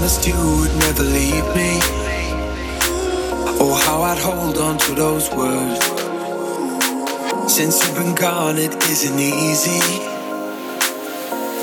[0.00, 1.76] promised you would never leave me.
[3.60, 5.84] Oh, how I'd hold on to those words.
[7.52, 9.82] Since you've been gone, it isn't easy.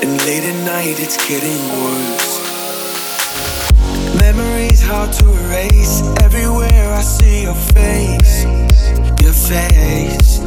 [0.02, 2.30] And late at night, it's getting worse.
[4.20, 6.02] Memories hard to erase.
[6.22, 8.44] Everywhere I see your face,
[9.20, 10.38] your face.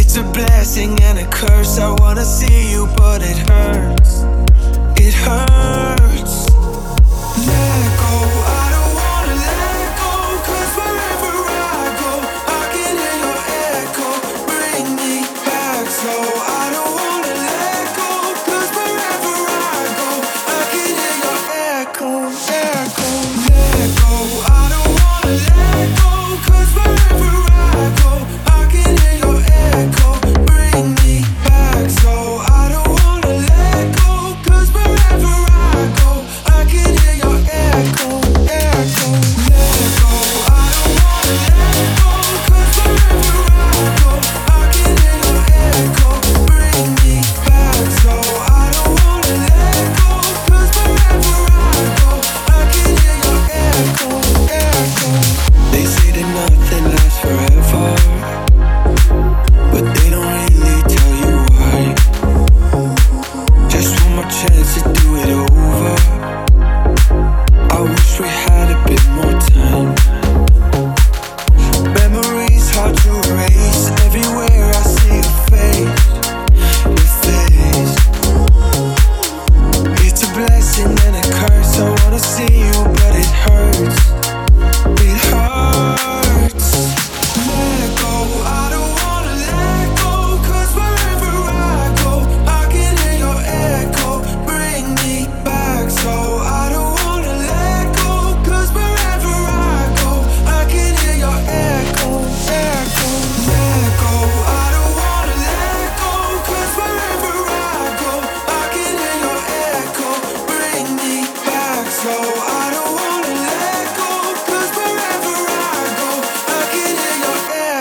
[0.00, 1.78] It's a blessing and a curse.
[1.78, 4.22] I wanna see you, but it hurts.
[4.22, 4.65] It hurts.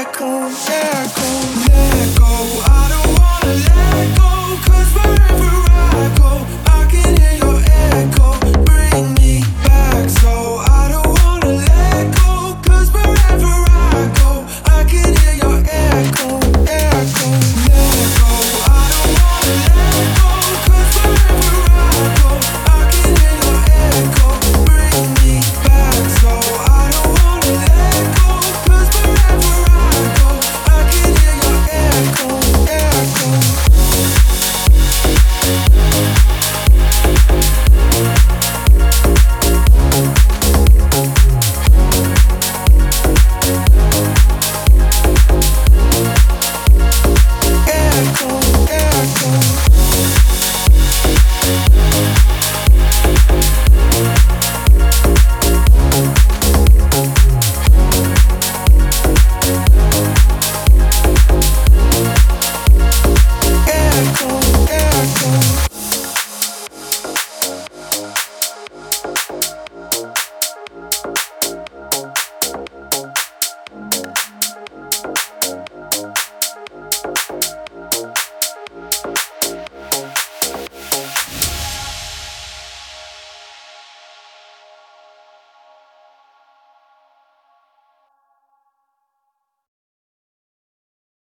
[0.01, 1.44] echo, echo.